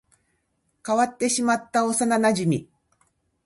[0.83, 2.65] 変わってしまった幼馴染